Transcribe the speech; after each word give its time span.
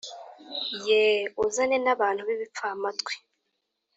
Ye 0.87 1.03
uzane 1.43 1.77
n 1.83 1.87
abantu 1.95 2.21
b 2.27 2.29
ibipfamatwi 2.35 3.13